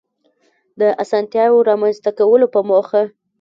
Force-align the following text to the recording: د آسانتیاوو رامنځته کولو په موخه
د 0.79 0.81
آسانتیاوو 1.03 1.65
رامنځته 1.69 2.11
کولو 2.19 2.45
په 2.53 2.59
موخه 2.69 3.01